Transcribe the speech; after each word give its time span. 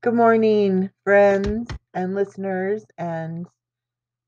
Good 0.00 0.14
morning, 0.14 0.90
friends 1.02 1.68
and 1.92 2.14
listeners, 2.14 2.84
and 2.98 3.48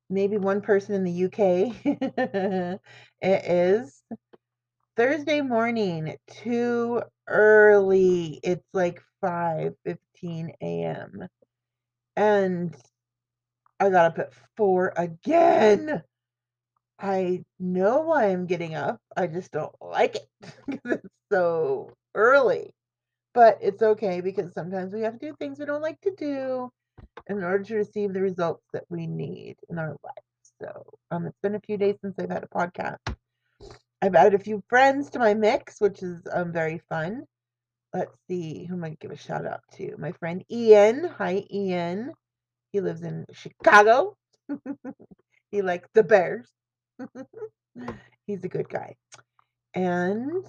maybe 0.08 0.37
one 0.37 0.62
person 0.62 0.96
in 0.96 1.04
the 1.04 1.25
UK. 1.27 1.77
it 3.23 3.44
is 3.46 4.02
Thursday 4.96 5.42
morning, 5.42 6.17
too 6.28 7.02
early. 7.28 8.41
It's 8.43 8.66
like 8.75 9.00
5:15 9.25 10.51
a.m. 10.61 11.29
And 12.16 12.77
I 13.79 13.91
got 13.91 14.07
up 14.07 14.18
at 14.18 14.34
4 14.57 14.93
again. 14.96 16.02
I 17.00 17.45
know 17.61 18.00
why 18.02 18.27
I'm 18.27 18.46
getting 18.46 18.75
up. 18.75 19.00
I 19.16 19.29
just 19.29 19.52
don't 19.52 19.75
like 19.80 20.16
it 20.16 20.29
because 20.66 20.93
it's 20.98 21.09
so 21.30 21.93
early. 22.16 22.75
But 23.33 23.59
it's 23.61 23.83
okay 23.83 24.21
because 24.21 24.53
sometimes 24.55 24.93
we 24.93 25.03
have 25.03 25.19
to 25.19 25.27
do 25.31 25.37
things 25.39 25.59
we 25.59 25.67
don't 25.67 25.83
like 25.83 26.01
to 26.03 26.13
do 26.17 26.71
in 27.29 27.45
order 27.45 27.63
to 27.64 27.77
receive 27.77 28.13
the 28.13 28.21
results 28.21 28.64
that 28.73 28.85
we 28.89 29.07
need 29.07 29.57
in 29.68 29.79
our 29.79 29.96
life. 30.03 30.25
So, 30.61 30.85
um, 31.11 31.27
it's 31.27 31.39
been 31.43 31.54
a 31.54 31.61
few 31.61 31.77
days 31.77 31.96
since 32.02 32.14
I've 32.18 32.30
had 32.30 32.45
a 32.45 32.48
podcast. 32.48 32.98
I've 34.02 34.14
added 34.14 34.34
a 34.34 34.42
few 34.42 34.62
friends 34.68 35.10
to 35.10 35.18
my 35.18 35.34
mix, 35.34 35.80
which 35.80 36.02
is 36.02 36.27
um 36.32 36.52
very 36.52 36.80
fun. 36.88 37.24
Let's 37.92 38.16
see, 38.28 38.64
who 38.64 38.82
I 38.84 38.96
give 39.01 39.10
a 39.10 39.16
shout 39.16 39.46
out 39.46 39.60
to? 39.74 39.96
My 39.98 40.12
friend 40.12 40.45
Ian. 40.51 41.04
Hi, 41.18 41.45
Ian. 41.52 42.12
He 42.73 42.80
lives 42.80 43.02
in 43.02 43.26
Chicago. 43.32 44.16
he 45.51 45.62
likes 45.62 45.88
the 45.92 46.02
Bears. 46.02 46.48
He's 48.26 48.45
a 48.45 48.48
good 48.48 48.68
guy. 48.68 48.96
And 49.74 50.45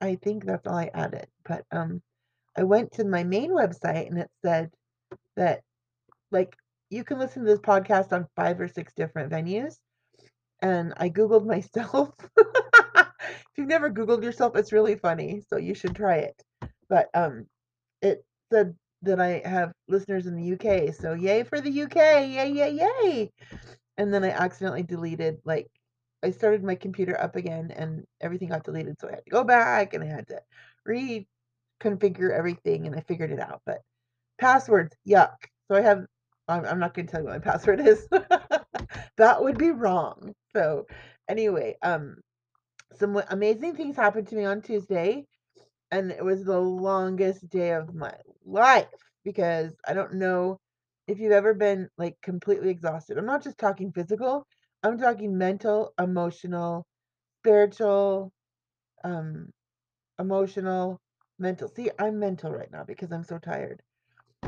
I 0.00 0.16
think 0.16 0.44
that's 0.44 0.66
all 0.66 0.76
I 0.76 0.90
added. 0.94 1.26
But 1.44 1.64
um, 1.70 2.02
I 2.56 2.64
went 2.64 2.92
to 2.92 3.04
my 3.04 3.24
main 3.24 3.50
website 3.50 4.08
and 4.08 4.18
it 4.18 4.30
said 4.44 4.70
that 5.36 5.62
like 6.30 6.54
you 6.90 7.04
can 7.04 7.18
listen 7.18 7.44
to 7.44 7.50
this 7.50 7.60
podcast 7.60 8.12
on 8.12 8.26
five 8.36 8.60
or 8.60 8.68
six 8.68 8.92
different 8.94 9.32
venues. 9.32 9.76
And 10.62 10.94
I 10.96 11.10
Googled 11.10 11.46
myself. 11.46 12.14
if 12.36 13.08
you've 13.56 13.68
never 13.68 13.90
Googled 13.90 14.22
yourself, 14.22 14.56
it's 14.56 14.72
really 14.72 14.96
funny. 14.96 15.42
So 15.48 15.56
you 15.56 15.74
should 15.74 15.94
try 15.94 16.16
it. 16.16 16.42
But 16.88 17.08
um 17.14 17.46
it 18.02 18.24
said 18.52 18.74
that 19.02 19.20
I 19.20 19.42
have 19.44 19.72
listeners 19.88 20.26
in 20.26 20.36
the 20.36 20.52
UK. 20.54 20.94
So 20.94 21.14
yay 21.14 21.42
for 21.42 21.60
the 21.60 21.82
UK. 21.82 21.96
Yay, 21.96 22.50
yay, 22.52 22.70
yay. 22.72 23.30
And 23.98 24.12
then 24.12 24.24
I 24.24 24.30
accidentally 24.30 24.82
deleted 24.82 25.38
like 25.44 25.68
I 26.24 26.30
started 26.30 26.64
my 26.64 26.74
computer 26.74 27.20
up 27.20 27.36
again 27.36 27.70
and 27.76 28.04
everything 28.20 28.48
got 28.48 28.64
deleted. 28.64 28.96
So 29.00 29.08
I 29.08 29.12
had 29.12 29.24
to 29.24 29.30
go 29.30 29.44
back 29.44 29.94
and 29.94 30.02
I 30.02 30.06
had 30.06 30.28
to 30.28 30.40
reconfigure 30.88 32.32
everything 32.32 32.86
and 32.86 32.96
I 32.96 33.00
figured 33.00 33.30
it 33.30 33.40
out. 33.40 33.62
But 33.66 33.82
passwords, 34.38 34.96
yuck. 35.08 35.34
So 35.68 35.76
I 35.76 35.82
have 35.82 36.06
I'm, 36.48 36.64
I'm 36.64 36.78
not 36.78 36.94
going 36.94 37.06
to 37.06 37.12
tell 37.12 37.20
you 37.22 37.28
what 37.28 37.44
my 37.44 37.50
password 37.52 37.80
is. 37.80 38.06
that 39.16 39.42
would 39.42 39.58
be 39.58 39.70
wrong. 39.70 40.34
So 40.54 40.86
anyway, 41.28 41.76
um, 41.82 42.16
some 42.94 43.20
amazing 43.30 43.74
things 43.76 43.96
happened 43.96 44.28
to 44.28 44.36
me 44.36 44.44
on 44.44 44.62
Tuesday, 44.62 45.26
and 45.90 46.10
it 46.10 46.24
was 46.24 46.44
the 46.44 46.58
longest 46.58 47.48
day 47.48 47.72
of 47.72 47.94
my 47.94 48.14
life 48.44 48.86
because 49.24 49.72
I 49.86 49.94
don't 49.94 50.14
know 50.14 50.58
if 51.08 51.18
you've 51.18 51.32
ever 51.32 51.54
been 51.54 51.88
like 51.98 52.16
completely 52.22 52.70
exhausted. 52.70 53.18
I'm 53.18 53.26
not 53.26 53.42
just 53.42 53.58
talking 53.58 53.92
physical. 53.92 54.46
I'm 54.86 54.98
talking 54.98 55.38
mental, 55.38 55.94
emotional, 56.00 56.86
spiritual, 57.42 58.32
um, 59.04 59.50
emotional, 60.20 61.00
mental. 61.38 61.68
See, 61.68 61.90
I'm 61.98 62.18
mental 62.20 62.52
right 62.52 62.70
now 62.72 62.84
because 62.84 63.12
I'm 63.12 63.24
so 63.24 63.38
tired 63.38 63.80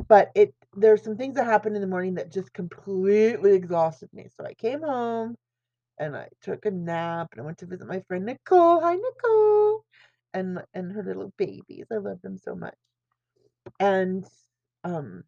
but 0.08 0.30
it 0.34 0.54
there's 0.76 1.02
some 1.02 1.16
things 1.16 1.36
that 1.36 1.46
happened 1.46 1.76
in 1.76 1.82
the 1.82 1.88
morning 1.88 2.14
that 2.14 2.32
just 2.32 2.52
completely 2.52 3.54
exhausted 3.54 4.08
me. 4.12 4.28
So 4.36 4.44
I 4.44 4.54
came 4.54 4.82
home 4.82 5.36
and 5.98 6.16
I 6.16 6.28
took 6.42 6.66
a 6.66 6.70
nap 6.70 7.28
and 7.32 7.42
I 7.42 7.44
went 7.44 7.58
to 7.58 7.66
visit 7.66 7.88
my 7.88 8.02
friend 8.08 8.26
Nicole. 8.26 8.80
Hi 8.80 8.96
Nicole. 8.96 9.84
And 10.34 10.62
and 10.74 10.92
her 10.92 11.04
little 11.04 11.32
babies. 11.38 11.86
I 11.92 11.96
love 11.98 12.22
them 12.22 12.38
so 12.38 12.54
much. 12.54 12.76
And 13.80 14.26
um 14.84 15.24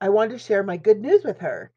I 0.00 0.10
wanted 0.10 0.32
to 0.34 0.38
share 0.38 0.62
my 0.64 0.76
good 0.78 1.00
news 1.00 1.24
with 1.24 1.38
her. 1.40 1.72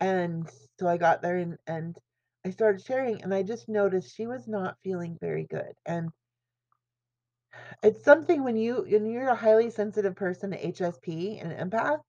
And 0.00 0.48
so 0.78 0.88
I 0.88 0.96
got 0.96 1.22
there 1.22 1.36
and 1.36 1.58
and 1.66 1.96
I 2.44 2.50
started 2.50 2.84
sharing 2.84 3.22
and 3.22 3.34
I 3.34 3.42
just 3.42 3.68
noticed 3.68 4.14
she 4.14 4.26
was 4.26 4.46
not 4.46 4.76
feeling 4.82 5.18
very 5.20 5.44
good. 5.44 5.72
And 5.86 6.10
it's 7.82 8.04
something 8.04 8.44
when 8.44 8.56
you 8.56 8.86
when 8.88 9.06
you're 9.06 9.28
a 9.28 9.34
highly 9.34 9.70
sensitive 9.70 10.16
person, 10.16 10.52
an 10.52 10.60
HSP, 10.60 11.40
and 11.40 11.52
an 11.52 11.70
empath, 11.70 12.00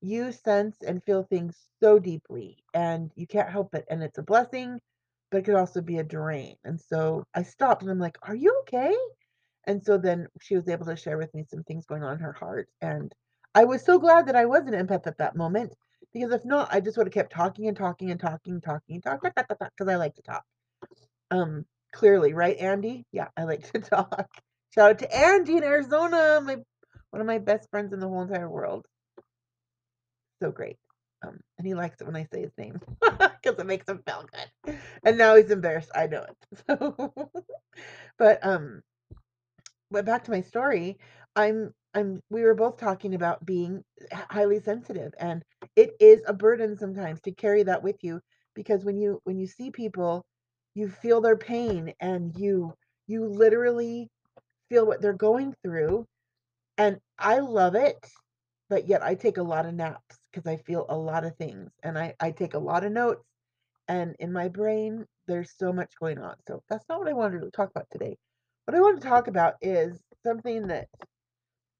you 0.00 0.32
sense 0.32 0.76
and 0.82 1.02
feel 1.04 1.24
things 1.24 1.56
so 1.80 1.98
deeply 1.98 2.58
and 2.74 3.10
you 3.16 3.26
can't 3.26 3.50
help 3.50 3.74
it. 3.74 3.84
And 3.90 4.02
it's 4.02 4.18
a 4.18 4.22
blessing, 4.22 4.80
but 5.30 5.38
it 5.38 5.44
could 5.44 5.54
also 5.54 5.80
be 5.80 5.98
a 5.98 6.04
drain. 6.04 6.56
And 6.64 6.80
so 6.80 7.24
I 7.34 7.42
stopped 7.42 7.82
and 7.82 7.90
I'm 7.90 7.98
like, 8.00 8.18
Are 8.22 8.34
you 8.34 8.56
okay? 8.62 8.94
And 9.66 9.82
so 9.84 9.98
then 9.98 10.28
she 10.40 10.56
was 10.56 10.68
able 10.68 10.86
to 10.86 10.96
share 10.96 11.18
with 11.18 11.32
me 11.34 11.44
some 11.48 11.62
things 11.64 11.86
going 11.86 12.02
on 12.02 12.14
in 12.14 12.20
her 12.20 12.32
heart. 12.32 12.68
And 12.80 13.12
I 13.54 13.64
was 13.64 13.84
so 13.84 13.98
glad 13.98 14.26
that 14.26 14.36
I 14.36 14.46
was 14.46 14.66
an 14.66 14.74
empath 14.74 15.06
at 15.06 15.18
that 15.18 15.36
moment 15.36 15.74
because 16.12 16.32
if 16.32 16.44
not, 16.44 16.68
I 16.72 16.80
just 16.80 16.96
would 16.96 17.06
have 17.06 17.14
kept 17.14 17.32
talking 17.32 17.68
and 17.68 17.76
talking 17.76 18.10
and 18.10 18.20
talking, 18.20 18.60
talking, 18.60 19.00
talking, 19.00 19.30
because 19.36 19.88
I 19.88 19.96
like 19.96 20.14
to 20.16 20.22
talk. 20.22 20.44
Um, 21.30 21.64
clearly, 21.92 22.34
right, 22.34 22.56
Andy? 22.58 23.04
Yeah, 23.12 23.28
I 23.36 23.44
like 23.44 23.70
to 23.72 23.80
talk. 23.80 24.28
Shout 24.74 24.90
out 24.90 24.98
to 25.00 25.16
Andy 25.16 25.56
in 25.56 25.64
Arizona, 25.64 26.40
my 26.42 26.56
one 27.10 27.20
of 27.20 27.26
my 27.26 27.38
best 27.38 27.68
friends 27.70 27.92
in 27.92 28.00
the 28.00 28.08
whole 28.08 28.22
entire 28.22 28.48
world 28.48 28.86
so 30.42 30.50
great. 30.50 30.76
Um, 31.24 31.38
and 31.56 31.66
he 31.66 31.74
likes 31.74 32.00
it 32.00 32.06
when 32.06 32.16
I 32.16 32.26
say 32.32 32.42
his 32.42 32.50
name 32.58 32.80
because 33.00 33.58
it 33.58 33.66
makes 33.66 33.88
him 33.88 34.02
feel 34.04 34.26
good. 34.32 34.76
And 35.04 35.16
now 35.16 35.36
he's 35.36 35.50
embarrassed. 35.52 35.90
I 35.94 36.06
know 36.08 36.24
it. 36.24 36.36
So, 36.68 37.30
but 38.18 38.44
um, 38.44 38.82
but 39.90 40.04
back 40.04 40.24
to 40.24 40.30
my 40.30 40.40
story. 40.42 40.98
I'm 41.36 41.72
I'm. 41.94 42.20
We 42.30 42.42
were 42.42 42.54
both 42.54 42.78
talking 42.78 43.14
about 43.14 43.44
being 43.46 43.84
highly 44.12 44.60
sensitive, 44.60 45.12
and 45.18 45.42
it 45.76 45.92
is 46.00 46.22
a 46.26 46.32
burden 46.34 46.76
sometimes 46.76 47.20
to 47.22 47.32
carry 47.32 47.62
that 47.64 47.82
with 47.82 47.96
you 48.02 48.20
because 48.54 48.84
when 48.84 48.98
you 48.98 49.20
when 49.24 49.38
you 49.38 49.46
see 49.46 49.70
people, 49.70 50.24
you 50.74 50.88
feel 50.88 51.20
their 51.20 51.36
pain, 51.36 51.94
and 52.00 52.36
you 52.36 52.74
you 53.08 53.26
literally 53.26 54.10
feel 54.70 54.86
what 54.86 55.02
they're 55.02 55.12
going 55.14 55.54
through, 55.64 56.06
and 56.78 56.98
I 57.18 57.38
love 57.40 57.74
it 57.76 58.08
but 58.70 58.88
yet 58.88 59.02
I 59.02 59.14
take 59.14 59.38
a 59.38 59.42
lot 59.42 59.66
of 59.66 59.74
naps 59.74 60.18
because 60.32 60.46
I 60.50 60.56
feel 60.58 60.86
a 60.88 60.96
lot 60.96 61.24
of 61.24 61.36
things 61.36 61.70
and 61.84 61.98
I, 61.98 62.14
I 62.20 62.32
take 62.32 62.54
a 62.54 62.58
lot 62.60 62.84
of 62.84 62.92
notes 62.92 63.24
and 63.88 64.16
in 64.20 64.32
my 64.32 64.48
brain 64.48 65.06
there's 65.28 65.52
so 65.58 65.72
much 65.72 65.92
going 66.00 66.18
on. 66.18 66.36
So 66.48 66.62
that's 66.68 66.88
not 66.88 66.98
what 67.00 67.08
I 67.08 67.12
wanted 67.14 67.42
to 67.42 67.50
talk 67.50 67.70
about 67.70 67.86
today. 67.92 68.16
What 68.66 68.76
I 68.76 68.80
want 68.80 69.00
to 69.02 69.08
talk 69.08 69.28
about 69.28 69.54
is 69.62 70.00
something 70.24 70.68
that 70.68 70.88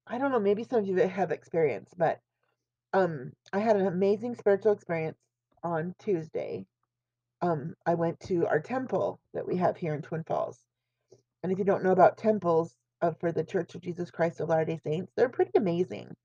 I 0.07 0.17
don't 0.17 0.31
know, 0.31 0.39
maybe 0.39 0.63
some 0.63 0.79
of 0.79 0.87
you 0.87 0.97
have 0.97 1.31
experience, 1.31 1.93
but 1.97 2.19
um 2.93 3.33
I 3.51 3.59
had 3.59 3.77
an 3.77 3.87
amazing 3.87 4.35
spiritual 4.35 4.73
experience 4.73 5.17
on 5.63 5.95
Tuesday. 5.99 6.65
Um 7.41 7.75
I 7.85 7.95
went 7.95 8.19
to 8.21 8.47
our 8.47 8.59
temple 8.59 9.19
that 9.33 9.47
we 9.47 9.57
have 9.57 9.77
here 9.77 9.93
in 9.95 10.01
Twin 10.01 10.23
Falls. 10.23 10.59
And 11.43 11.51
if 11.51 11.59
you 11.59 11.65
don't 11.65 11.83
know 11.83 11.91
about 11.91 12.17
temples 12.17 12.75
uh, 13.01 13.11
for 13.19 13.31
the 13.33 13.43
Church 13.43 13.75
of 13.75 13.81
Jesus 13.81 14.11
Christ 14.11 14.39
of 14.39 14.49
Latter-day 14.49 14.79
Saints, 14.83 15.11
they're 15.15 15.29
pretty 15.29 15.51
amazing 15.55 16.15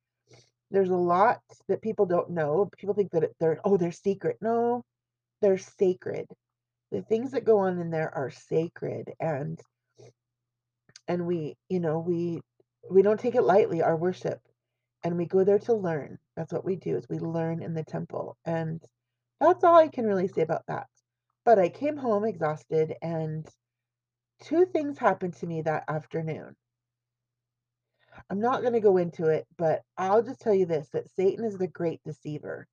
there's 0.71 0.91
a 0.91 0.97
lot 0.97 1.41
that 1.69 1.83
people 1.83 2.07
don't 2.07 2.31
know. 2.31 2.71
People 2.77 2.95
think 2.95 3.11
that 3.13 3.31
they're, 3.41 3.59
oh, 3.65 3.77
they're 3.77 3.93
secret. 3.93 4.37
No, 4.41 4.85
they're 5.41 5.59
sacred. 5.59 6.27
The 6.93 7.03
things 7.03 7.33
that 7.33 7.45
go 7.45 7.59
on 7.61 7.79
in 7.79 7.91
there 7.91 8.15
are 8.15 8.31
sacred 8.31 9.13
and 9.21 9.59
and 11.07 11.27
we, 11.27 11.57
you 11.71 11.81
know, 11.81 12.01
we 12.01 12.41
we 12.91 13.03
don't 13.03 13.21
take 13.21 13.35
it 13.35 13.43
lightly 13.43 13.83
our 13.83 13.97
worship 13.97 14.41
and 15.05 15.17
we 15.17 15.27
go 15.27 15.45
there 15.45 15.59
to 15.61 15.75
learn. 15.75 16.19
That's 16.37 16.53
what 16.53 16.65
we 16.65 16.77
do 16.77 16.97
is 16.97 17.09
we 17.09 17.19
learn 17.19 17.63
in 17.63 17.75
the 17.75 17.85
temple. 17.85 18.37
And 18.45 18.83
that's 19.41 19.65
all 19.65 19.77
I 19.77 19.89
can 19.89 20.07
really 20.07 20.29
say 20.29 20.43
about 20.43 20.67
that. 20.69 20.87
But 21.45 21.59
I 21.59 21.69
came 21.69 21.97
home 21.97 22.25
exhausted 22.25 22.95
and 23.01 23.47
two 24.43 24.67
things 24.67 24.99
happened 24.99 25.35
to 25.35 25.47
me 25.47 25.63
that 25.63 25.85
afternoon. 25.89 26.57
I'm 28.31 28.41
not 28.41 28.63
going 28.63 28.73
to 28.73 28.81
go 28.81 28.97
into 28.97 29.27
it, 29.29 29.47
but 29.57 29.83
I'll 29.97 30.23
just 30.23 30.41
tell 30.41 30.55
you 30.55 30.67
this 30.67 30.89
that 30.91 31.09
Satan 31.11 31.45
is 31.45 31.57
the 31.57 31.69
great 31.69 32.01
deceiver. 32.05 32.67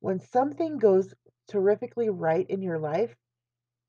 When 0.00 0.20
something 0.20 0.78
goes 0.78 1.14
terrifically 1.48 2.10
right 2.10 2.48
in 2.48 2.62
your 2.62 2.78
life, 2.78 3.14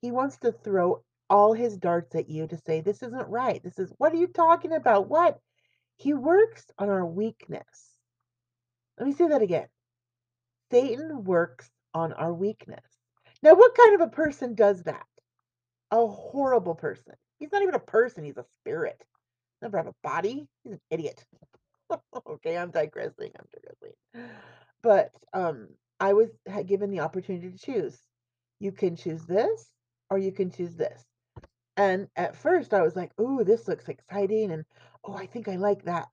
he 0.01 0.11
wants 0.11 0.37
to 0.39 0.51
throw 0.51 1.03
all 1.29 1.53
his 1.53 1.77
darts 1.77 2.15
at 2.15 2.29
you 2.29 2.47
to 2.47 2.57
say, 2.57 2.81
This 2.81 3.03
isn't 3.03 3.29
right. 3.29 3.61
This 3.63 3.79
is, 3.79 3.93
what 3.97 4.13
are 4.13 4.17
you 4.17 4.27
talking 4.27 4.73
about? 4.73 5.09
What? 5.09 5.39
He 5.97 6.13
works 6.13 6.65
on 6.77 6.89
our 6.89 7.05
weakness. 7.05 7.97
Let 8.99 9.07
me 9.07 9.13
say 9.13 9.27
that 9.29 9.41
again. 9.41 9.67
Satan 10.71 11.23
works 11.23 11.69
on 11.93 12.13
our 12.13 12.33
weakness. 12.33 12.85
Now, 13.41 13.53
what 13.53 13.75
kind 13.75 13.95
of 13.95 14.01
a 14.01 14.11
person 14.11 14.55
does 14.55 14.83
that? 14.83 15.05
A 15.91 16.05
horrible 16.05 16.75
person. 16.75 17.13
He's 17.39 17.51
not 17.51 17.61
even 17.61 17.75
a 17.75 17.79
person, 17.79 18.23
he's 18.23 18.37
a 18.37 18.45
spirit 18.59 19.03
never 19.61 19.77
have 19.77 19.87
a 19.87 19.95
body. 20.03 20.47
He's 20.63 20.73
an 20.73 20.81
idiot. 20.89 21.23
Okay, 22.27 22.57
I'm 22.57 22.69
digressing. 22.71 23.31
I'm 23.39 23.45
digressing. 23.53 24.35
But 24.83 25.09
um, 25.31 25.69
I 26.01 26.11
was 26.11 26.27
given 26.65 26.91
the 26.91 26.99
opportunity 26.99 27.49
to 27.49 27.57
choose. 27.57 27.97
You 28.59 28.73
can 28.73 28.97
choose 28.97 29.25
this, 29.25 29.71
or 30.09 30.17
you 30.17 30.33
can 30.33 30.51
choose 30.51 30.75
this. 30.75 31.01
And 31.77 32.09
at 32.17 32.35
first, 32.35 32.73
I 32.73 32.81
was 32.81 32.95
like, 32.97 33.17
"Ooh, 33.21 33.45
this 33.45 33.69
looks 33.69 33.87
exciting," 33.87 34.51
and 34.51 34.65
"Oh, 35.05 35.13
I 35.13 35.27
think 35.27 35.47
I 35.47 35.55
like 35.55 35.83
that." 35.83 36.09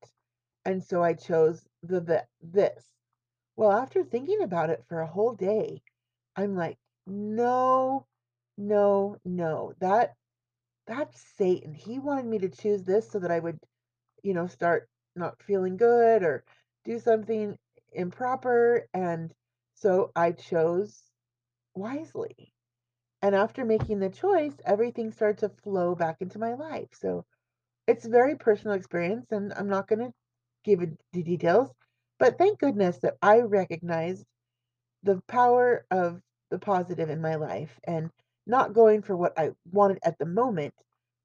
And 0.64 0.84
so 0.84 1.02
I 1.02 1.14
chose 1.14 1.66
the, 1.82 2.00
the 2.00 2.26
this. 2.40 2.88
Well, 3.56 3.72
after 3.72 4.04
thinking 4.04 4.42
about 4.42 4.70
it 4.70 4.84
for 4.86 5.00
a 5.00 5.06
whole 5.08 5.34
day, 5.34 5.82
I'm 6.36 6.54
like, 6.56 6.78
"No, 7.06 8.06
no, 8.58 9.18
no. 9.24 9.74
That 9.80 10.16
that's 10.86 11.20
Satan. 11.36 11.74
He 11.74 11.98
wanted 11.98 12.26
me 12.26 12.38
to 12.40 12.48
choose 12.50 12.84
this 12.84 13.10
so 13.10 13.18
that 13.20 13.30
I 13.32 13.40
would, 13.40 13.60
you 14.22 14.34
know, 14.34 14.46
start 14.48 14.88
not 15.16 15.42
feeling 15.42 15.76
good 15.76 16.22
or 16.24 16.44
do 16.84 16.98
something 17.00 17.58
improper." 17.92 18.88
And 18.94 19.34
so 19.74 20.12
I 20.16 20.32
chose 20.32 21.02
wisely. 21.74 22.53
And 23.24 23.34
after 23.34 23.64
making 23.64 24.00
the 24.00 24.10
choice, 24.10 24.52
everything 24.66 25.10
started 25.10 25.38
to 25.38 25.62
flow 25.62 25.94
back 25.94 26.16
into 26.20 26.38
my 26.38 26.52
life. 26.52 26.90
So 26.92 27.24
it's 27.86 28.04
a 28.04 28.10
very 28.10 28.36
personal 28.36 28.76
experience, 28.76 29.24
and 29.30 29.50
I'm 29.54 29.66
not 29.66 29.88
going 29.88 30.00
to 30.00 30.12
give 30.62 30.82
it 30.82 30.90
the 31.14 31.22
details. 31.22 31.70
But 32.18 32.36
thank 32.36 32.58
goodness 32.58 32.98
that 32.98 33.14
I 33.22 33.38
recognized 33.40 34.26
the 35.04 35.22
power 35.26 35.86
of 35.90 36.20
the 36.50 36.58
positive 36.58 37.08
in 37.08 37.22
my 37.22 37.36
life 37.36 37.80
and 37.84 38.10
not 38.46 38.74
going 38.74 39.00
for 39.00 39.16
what 39.16 39.38
I 39.38 39.52
wanted 39.72 40.00
at 40.04 40.18
the 40.18 40.26
moment, 40.26 40.74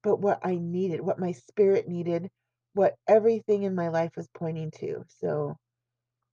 but 0.02 0.20
what 0.20 0.40
I 0.42 0.54
needed, 0.54 1.02
what 1.02 1.18
my 1.18 1.32
spirit 1.32 1.86
needed, 1.86 2.30
what 2.72 2.94
everything 3.08 3.64
in 3.64 3.74
my 3.74 3.88
life 3.88 4.12
was 4.16 4.28
pointing 4.34 4.70
to. 4.78 5.04
So 5.20 5.54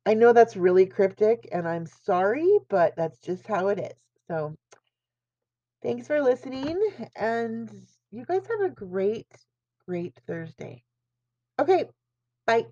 I 0.06 0.14
know 0.14 0.32
that's 0.32 0.56
really 0.56 0.86
cryptic 0.86 1.50
and 1.52 1.68
I'm 1.68 1.88
sorry, 2.06 2.48
but 2.70 2.96
that's 2.96 3.20
just 3.20 3.46
how 3.46 3.68
it 3.68 3.80
is. 3.80 3.98
So 4.30 4.56
thanks 5.82 6.08
for 6.08 6.22
listening 6.22 6.80
and 7.16 7.70
you 8.12 8.26
guys 8.26 8.48
have 8.48 8.62
a 8.62 8.74
great, 8.74 9.28
great 9.86 10.16
Thursday. 10.28 10.84
Okay, 11.60 11.86
bye. 12.48 12.68